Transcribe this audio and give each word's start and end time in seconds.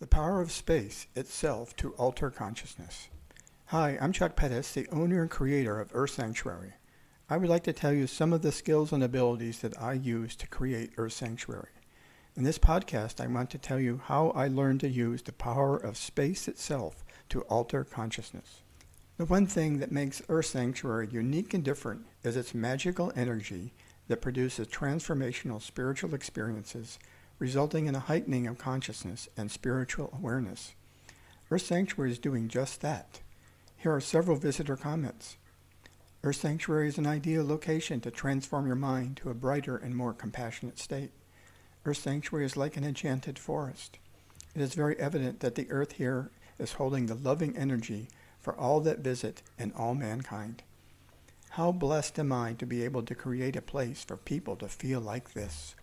The 0.00 0.06
power 0.06 0.40
of 0.40 0.52
space 0.52 1.08
itself 1.16 1.74
to 1.78 1.92
alter 1.94 2.30
consciousness. 2.30 3.08
Hi, 3.66 3.98
I'm 4.00 4.12
Chuck 4.12 4.36
Pettis, 4.36 4.72
the 4.72 4.86
owner 4.92 5.22
and 5.22 5.28
creator 5.28 5.80
of 5.80 5.90
Earth 5.92 6.12
Sanctuary. 6.12 6.74
I 7.28 7.36
would 7.36 7.48
like 7.48 7.64
to 7.64 7.72
tell 7.72 7.92
you 7.92 8.06
some 8.06 8.32
of 8.32 8.42
the 8.42 8.52
skills 8.52 8.92
and 8.92 9.02
abilities 9.02 9.58
that 9.58 9.76
I 9.82 9.94
use 9.94 10.36
to 10.36 10.46
create 10.46 10.92
Earth 10.98 11.14
Sanctuary. 11.14 11.72
In 12.36 12.44
this 12.44 12.60
podcast, 12.60 13.20
I 13.20 13.26
want 13.26 13.50
to 13.50 13.58
tell 13.58 13.80
you 13.80 14.00
how 14.04 14.30
I 14.36 14.46
learned 14.46 14.78
to 14.82 14.88
use 14.88 15.22
the 15.22 15.32
power 15.32 15.76
of 15.76 15.96
space 15.96 16.46
itself 16.46 17.04
to 17.30 17.42
alter 17.42 17.82
consciousness. 17.82 18.62
The 19.16 19.24
one 19.24 19.48
thing 19.48 19.80
that 19.80 19.90
makes 19.90 20.22
Earth 20.28 20.46
Sanctuary 20.46 21.08
unique 21.10 21.54
and 21.54 21.64
different 21.64 22.06
is 22.22 22.36
its 22.36 22.54
magical 22.54 23.12
energy 23.16 23.72
that 24.06 24.22
produces 24.22 24.68
transformational 24.68 25.60
spiritual 25.60 26.14
experiences 26.14 27.00
resulting 27.38 27.86
in 27.86 27.94
a 27.94 28.00
heightening 28.00 28.46
of 28.46 28.58
consciousness 28.58 29.28
and 29.36 29.50
spiritual 29.50 30.12
awareness. 30.12 30.74
Earth 31.50 31.62
Sanctuary 31.62 32.10
is 32.10 32.18
doing 32.18 32.48
just 32.48 32.80
that. 32.80 33.20
Here 33.76 33.94
are 33.94 34.00
several 34.00 34.36
visitor 34.36 34.76
comments. 34.76 35.36
Earth 36.24 36.36
Sanctuary 36.36 36.88
is 36.88 36.98
an 36.98 37.06
ideal 37.06 37.46
location 37.46 38.00
to 38.00 38.10
transform 38.10 38.66
your 38.66 38.76
mind 38.76 39.16
to 39.18 39.30
a 39.30 39.34
brighter 39.34 39.76
and 39.76 39.94
more 39.94 40.12
compassionate 40.12 40.78
state. 40.78 41.12
Earth 41.84 41.98
Sanctuary 41.98 42.44
is 42.44 42.56
like 42.56 42.76
an 42.76 42.84
enchanted 42.84 43.38
forest. 43.38 43.98
It 44.54 44.60
is 44.60 44.74
very 44.74 44.98
evident 44.98 45.40
that 45.40 45.54
the 45.54 45.70
earth 45.70 45.92
here 45.92 46.30
is 46.58 46.72
holding 46.72 47.06
the 47.06 47.14
loving 47.14 47.56
energy 47.56 48.08
for 48.40 48.58
all 48.58 48.80
that 48.80 48.98
visit 48.98 49.42
and 49.58 49.72
all 49.74 49.94
mankind. 49.94 50.62
How 51.50 51.72
blessed 51.72 52.18
am 52.18 52.32
I 52.32 52.54
to 52.54 52.66
be 52.66 52.84
able 52.84 53.02
to 53.04 53.14
create 53.14 53.56
a 53.56 53.62
place 53.62 54.04
for 54.04 54.16
people 54.16 54.56
to 54.56 54.68
feel 54.68 55.00
like 55.00 55.32
this. 55.32 55.74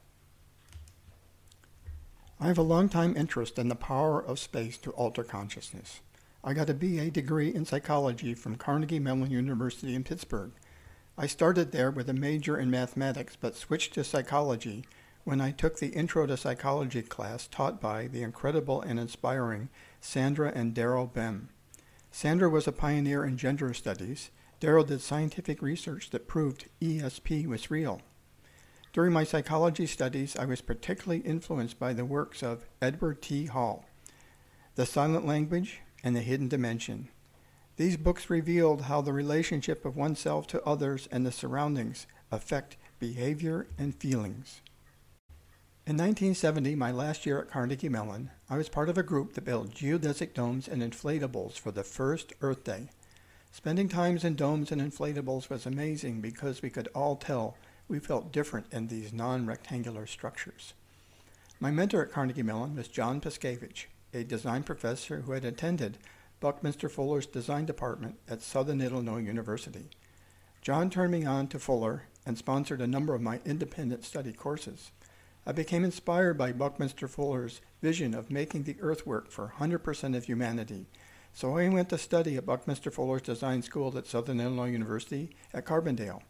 I 2.38 2.48
have 2.48 2.58
a 2.58 2.64
long-time 2.64 3.16
interest 3.16 3.58
in 3.58 3.70
the 3.70 3.76
power 3.76 4.22
of 4.22 4.40
space 4.40 4.78
to 4.80 4.92
alter 4.92 5.24
consciousness. 5.24 6.02
I 6.44 6.54
got 6.54 6.70
a 6.70 6.74
BA 6.74 7.12
degree 7.12 7.54
in 7.54 7.66
psychology 7.66 8.34
from 8.34 8.58
Carnegie 8.58 9.00
Mellon 9.00 9.32
University 9.32 9.96
in 9.96 10.04
Pittsburgh. 10.04 10.52
I 11.18 11.28
started 11.28 11.72
there 11.72 11.90
with 11.90 12.10
a 12.10 12.14
major 12.14 12.58
in 12.58 12.70
mathematics 12.70 13.38
but 13.40 13.56
switched 13.56 13.94
to 13.94 14.04
psychology 14.04 14.84
when 15.24 15.40
I 15.40 15.52
took 15.52 15.80
the 15.80 15.88
Intro 15.88 16.26
to 16.26 16.36
Psychology 16.36 17.02
class 17.02 17.48
taught 17.48 17.80
by 17.80 18.08
the 18.08 18.22
incredible 18.22 18.82
and 18.82 19.00
inspiring 19.00 19.70
Sandra 20.02 20.52
and 20.54 20.76
Daryl 20.76 21.12
Bem. 21.12 21.48
Sandra 22.12 22.50
was 22.50 22.68
a 22.68 22.74
pioneer 22.74 23.24
in 23.24 23.38
gender 23.38 23.74
studies. 23.74 24.30
Daryl 24.60 24.86
did 24.86 25.00
scientific 25.00 25.62
research 25.62 26.10
that 26.10 26.28
proved 26.28 26.66
ESP 26.82 27.48
was 27.48 27.72
real. 27.72 28.02
During 28.96 29.12
my 29.12 29.26
psychology 29.26 29.88
studies, 29.88 30.38
I 30.38 30.46
was 30.46 30.62
particularly 30.62 31.20
influenced 31.20 31.78
by 31.78 31.92
the 31.92 32.06
works 32.06 32.42
of 32.42 32.66
Edward 32.82 33.22
T. 33.22 33.48
Hall, 33.48 33.84
The 34.76 34.86
Silent 34.86 35.28
Language 35.28 35.82
and 36.02 36.16
The 36.16 36.22
Hidden 36.22 36.48
Dimension. 36.48 37.10
These 37.76 37.98
books 37.98 38.30
revealed 38.30 38.84
how 38.84 39.02
the 39.02 39.12
relationship 39.12 39.84
of 39.84 39.98
oneself 39.98 40.48
to 40.48 40.64
others 40.64 41.10
and 41.12 41.26
the 41.26 41.34
surroundings 41.34 42.08
affect 42.32 42.78
behavior 42.98 43.68
and 43.78 43.94
feelings. 43.94 44.62
In 45.86 45.98
1970, 45.98 46.76
my 46.76 46.92
last 46.94 47.26
year 47.26 47.40
at 47.40 47.50
Carnegie 47.50 47.90
Mellon, 47.90 48.32
I 48.50 48.56
was 48.56 48.70
part 48.70 48.88
of 48.88 48.98
a 48.98 49.04
group 49.04 49.34
that 49.34 49.44
built 49.44 49.72
geodesic 49.72 50.34
domes 50.34 50.70
and 50.70 50.82
inflatables 50.82 51.60
for 51.60 51.72
the 51.72 51.84
first 51.84 52.32
Earth 52.40 52.64
Day. 52.64 52.88
Spending 53.52 53.90
times 53.90 54.24
in 54.24 54.36
domes 54.36 54.72
and 54.72 54.82
inflatables 54.82 55.50
was 55.50 55.66
amazing 55.66 56.22
because 56.22 56.62
we 56.62 56.70
could 56.70 56.88
all 56.96 57.18
tell 57.18 57.58
we 57.88 58.00
felt 58.00 58.32
different 58.32 58.66
in 58.72 58.88
these 58.88 59.14
non-rectangular 59.14 60.06
structures. 60.08 60.74
My 61.60 61.72
mentor 61.72 62.04
at 62.04 62.12
Carnegie 62.12 62.44
Mellon 62.44 62.76
was 62.76 62.88
John 62.88 63.22
Paskevich, 63.22 63.86
a 64.14 64.24
design 64.24 64.64
professor 64.64 65.22
who 65.22 65.34
had 65.34 65.46
attended 65.46 65.98
Buckminster 66.40 66.90
Fuller's 66.90 67.26
design 67.26 67.66
department 67.66 68.20
at 68.28 68.42
Southern 68.42 68.82
Illinois 68.82 69.20
University. 69.20 69.90
John 70.62 70.90
turned 70.90 71.12
me 71.12 71.26
on 71.26 71.48
to 71.48 71.60
Fuller 71.60 72.04
and 72.26 72.38
sponsored 72.38 72.82
a 72.82 72.88
number 72.88 73.14
of 73.14 73.22
my 73.22 73.40
independent 73.46 74.04
study 74.04 74.34
courses. 74.34 74.92
I 75.46 75.52
became 75.52 75.84
inspired 75.84 76.38
by 76.38 76.52
Buckminster 76.52 77.08
Fuller's 77.08 77.62
vision 77.82 78.16
of 78.16 78.32
making 78.32 78.64
the 78.64 78.78
earth 78.82 79.06
work 79.06 79.30
for 79.30 79.54
100% 79.60 80.18
of 80.18 80.26
humanity. 80.26 80.88
So 81.34 81.58
I 81.58 81.70
went 81.70 81.90
to 81.90 81.98
study 81.98 82.36
at 82.36 82.46
Buckminster 82.46 82.90
Fuller's 82.90 83.22
design 83.22 83.62
school 83.62 83.96
at 83.98 84.08
Southern 84.08 84.42
Illinois 84.42 84.72
University 84.72 85.36
at 85.54 85.66
Carbondale. 85.66 86.22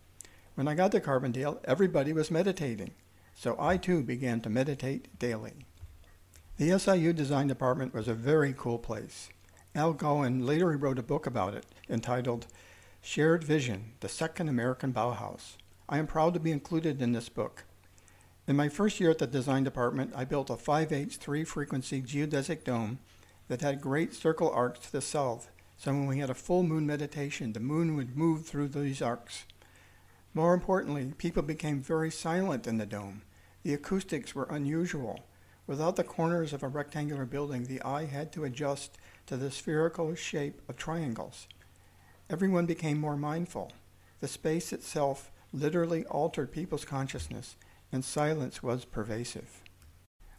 When 0.56 0.70
I 0.70 0.74
got 0.74 0.94
to 0.94 1.02
Carbondale, 1.02 1.60
everybody 1.66 2.14
was 2.14 2.32
meditating, 2.32 2.92
so 3.36 3.58
I 3.60 3.76
too 3.76 4.02
began 4.02 4.40
to 4.40 4.50
meditate 4.50 5.20
daily. 5.20 5.66
The 6.56 6.80
SIU 6.80 7.12
design 7.12 7.48
department 7.48 7.94
was 7.94 8.08
a 8.08 8.14
very 8.14 8.54
cool 8.58 8.80
place. 8.80 9.28
Al 9.76 9.92
Gowan 9.92 10.46
later 10.46 10.78
wrote 10.78 10.98
a 10.98 11.04
book 11.04 11.28
about 11.28 11.56
it 11.56 11.66
entitled 11.90 12.48
Shared 13.02 13.44
Vision, 13.44 13.96
the 14.00 14.08
Second 14.08 14.48
American 14.48 14.94
Bauhaus. 14.94 15.58
I 15.90 15.98
am 15.98 16.08
proud 16.08 16.34
to 16.36 16.40
be 16.40 16.54
included 16.54 17.02
in 17.02 17.12
this 17.12 17.28
book. 17.28 17.66
In 18.48 18.56
my 18.56 18.70
first 18.70 19.02
year 19.02 19.10
at 19.10 19.18
the 19.18 19.28
design 19.28 19.66
department, 19.66 20.14
I 20.16 20.24
built 20.24 20.50
a 20.50 20.54
5H 20.54 21.18
3 21.18 21.44
frequency 21.44 22.02
geodesic 22.02 22.64
dome 22.64 23.00
that 23.50 23.60
had 23.60 23.82
great 23.82 24.14
circle 24.14 24.50
arcs 24.50 24.80
to 24.80 24.92
the 24.94 25.02
south, 25.02 25.50
so 25.78 25.92
when 25.92 26.08
we 26.08 26.20
had 26.20 26.30
a 26.30 26.34
full 26.34 26.64
moon 26.64 26.88
meditation, 26.88 27.52
the 27.52 27.60
moon 27.60 27.98
would 27.98 28.16
move 28.16 28.46
through 28.46 28.70
these 28.70 29.02
arcs. 29.02 29.44
More 30.36 30.54
importantly, 30.54 31.14
people 31.18 31.44
became 31.44 31.82
very 31.82 32.12
silent 32.12 32.68
in 32.68 32.78
the 32.78 32.86
dome. 32.86 33.22
The 33.64 33.74
acoustics 33.74 34.36
were 34.36 34.48
unusual. 34.50 35.22
Without 35.66 35.96
the 35.96 36.04
corners 36.04 36.52
of 36.52 36.62
a 36.62 36.68
rectangular 36.68 37.26
building, 37.26 37.64
the 37.64 37.82
eye 37.84 38.04
had 38.04 38.34
to 38.34 38.44
adjust 38.44 38.98
to 39.28 39.38
the 39.38 39.50
spherical 39.50 40.14
shape 40.14 40.62
of 40.68 40.76
triangles. 40.76 41.48
Everyone 42.30 42.66
became 42.66 43.00
more 43.00 43.16
mindful. 43.16 43.72
The 44.20 44.28
space 44.28 44.74
itself 44.74 45.32
literally 45.54 46.06
altered 46.08 46.52
people's 46.52 46.84
consciousness, 46.84 47.56
and 47.94 48.04
silence 48.04 48.62
was 48.62 48.84
pervasive. 48.84 49.62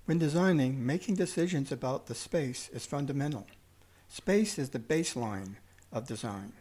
When 0.05 0.19
designing, 0.19 0.85
making 0.85 1.15
decisions 1.15 1.73
about 1.73 2.07
the 2.07 2.15
space 2.15 2.69
is 2.69 2.85
fundamental. 2.85 3.47
Space 4.09 4.59
is 4.59 4.71
the 4.71 4.79
baseline 4.79 5.57
of 5.91 6.07
design. 6.07 6.53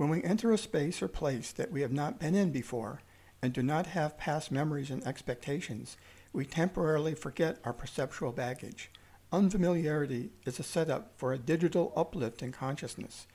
When 0.00 0.08
we 0.08 0.24
enter 0.24 0.50
a 0.50 0.56
space 0.56 1.02
or 1.02 1.08
place 1.08 1.52
that 1.52 1.70
we 1.70 1.82
have 1.82 1.92
not 1.92 2.18
been 2.18 2.34
in 2.34 2.52
before 2.52 3.02
and 3.42 3.52
do 3.52 3.62
not 3.62 3.88
have 3.88 4.16
past 4.16 4.50
memories 4.50 4.88
and 4.88 5.06
expectations, 5.06 5.98
we 6.32 6.46
temporarily 6.46 7.14
forget 7.14 7.58
our 7.64 7.74
perceptual 7.74 8.32
baggage. 8.32 8.90
Unfamiliarity 9.30 10.30
is 10.46 10.58
a 10.58 10.62
setup 10.62 11.12
for 11.18 11.34
a 11.34 11.38
digital 11.38 11.92
uplift 11.94 12.40
in 12.40 12.50
consciousness. 12.50 13.26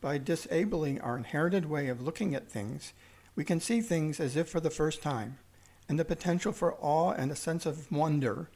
By 0.00 0.18
disabling 0.18 1.00
our 1.00 1.16
inherited 1.16 1.66
way 1.66 1.88
of 1.88 2.00
looking 2.00 2.36
at 2.36 2.48
things, 2.48 2.92
we 3.34 3.42
can 3.42 3.58
see 3.58 3.80
things 3.80 4.20
as 4.20 4.36
if 4.36 4.48
for 4.48 4.60
the 4.60 4.70
first 4.70 5.02
time, 5.02 5.38
and 5.88 5.98
the 5.98 6.04
potential 6.04 6.52
for 6.52 6.76
awe 6.80 7.10
and 7.10 7.32
a 7.32 7.34
sense 7.34 7.66
of 7.66 7.90
wonder, 7.90 8.48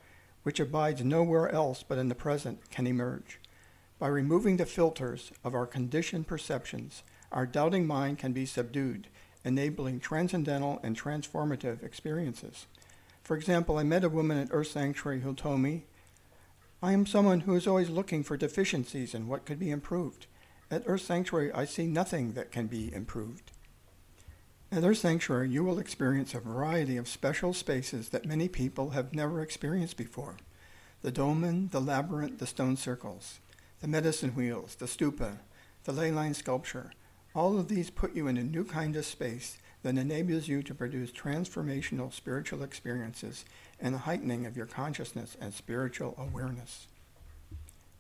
which 0.45 0.61
abides 0.61 1.03
nowhere 1.03 1.49
else 1.49 1.83
but 1.83 1.99
in 1.99 2.11
the 2.11 2.15
present, 2.15 2.71
can 2.71 2.87
emerge. 2.87 3.41
By 3.99 4.07
removing 4.07 4.57
the 4.57 4.67
filters 4.67 5.33
of 5.43 5.53
our 5.53 5.67
conditioned 5.67 6.29
perceptions, 6.29 7.03
our 7.33 7.47
doubting 7.47 7.87
mind 7.87 8.19
can 8.19 8.33
be 8.33 8.47
subdued, 8.47 9.09
enabling 9.45 10.01
transcendental 10.01 10.81
and 10.83 11.01
transformative 11.01 11.83
experiences. 11.83 12.67
For 13.23 13.37
example, 13.37 13.79
I 13.79 13.83
met 13.83 14.05
a 14.05 14.09
woman 14.09 14.39
at 14.39 14.49
Earth 14.51 14.69
Sanctuary 14.69 15.21
who 15.21 15.35
told 15.35 15.61
me, 15.61 15.85
I 16.83 16.93
am 16.93 17.07
someone 17.07 17.41
who 17.41 17.55
is 17.57 17.67
always 17.67 17.91
looking 17.91 18.23
for 18.23 18.37
deficiencies 18.37 19.15
and 19.15 19.29
what 19.29 19.47
could 19.47 19.59
be 19.59 19.71
improved. 19.71 20.27
At 20.71 20.85
Earth 20.87 21.03
Sanctuary, 21.03 21.53
I 21.53 21.65
see 21.65 21.87
nothing 21.87 22.33
that 22.33 22.53
can 22.53 22.67
be 22.67 22.93
improved. 22.93 23.53
At 24.71 24.85
Earth 24.85 24.99
Sanctuary, 24.99 25.49
you 25.49 25.65
will 25.65 25.79
experience 25.79 26.35
a 26.35 26.41
variety 26.41 26.97
of 26.97 27.09
special 27.09 27.55
spaces 27.55 28.09
that 28.09 28.27
many 28.27 28.49
people 28.49 28.91
have 28.91 29.15
never 29.15 29.41
experienced 29.41 29.97
before. 29.97 30.37
The 31.03 31.13
dolmen, 31.13 31.69
the 31.71 31.81
labyrinth, 31.81 32.39
the 32.39 32.47
stone 32.47 32.77
circles, 32.77 33.39
the 33.81 33.89
medicine 33.89 34.31
wheels, 34.31 34.75
the 34.75 34.87
stupa, 34.87 35.39
the 35.85 35.93
ley 35.93 36.11
line 36.11 36.35
sculpture, 36.35 36.93
all 37.37 37.59
of 37.59 37.69
these 37.69 37.91
put 37.91 38.17
you 38.17 38.29
in 38.29 38.39
a 38.39 38.43
new 38.43 38.65
kind 38.65 38.97
of 38.97 39.05
space 39.05 39.59
that 39.83 39.99
enables 39.99 40.49
you 40.49 40.63
to 40.63 40.75
produce 40.75 41.13
transformational 41.13 42.11
spiritual 42.11 42.63
experiences 42.63 43.45
and 43.79 43.95
a 43.95 43.99
heightening 43.99 44.47
of 44.47 44.57
your 44.57 44.65
consciousness 44.65 45.37
and 45.39 45.53
spiritual 45.53 46.15
awareness. 46.17 46.87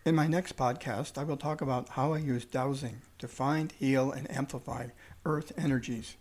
In 0.06 0.14
my 0.14 0.26
next 0.26 0.56
podcast, 0.56 1.18
I 1.18 1.24
will 1.24 1.36
talk 1.36 1.60
about 1.60 1.90
how 1.90 2.14
I 2.14 2.18
use 2.18 2.46
dowsing 2.46 3.02
to 3.18 3.28
find, 3.28 3.72
heal, 3.72 4.10
and 4.10 4.30
amplify 4.30 4.86
earth 5.26 5.52
energies. 5.58 6.16